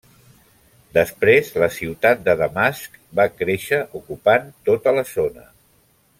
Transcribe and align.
Després 0.97 1.51
la 1.63 1.67
ciutat 1.75 2.23
de 2.29 2.35
Damasc 2.39 2.97
va 3.21 3.27
créixer 3.43 3.81
ocupant 4.01 4.49
tota 4.71 4.97
la 4.99 5.05
zona. 5.13 5.47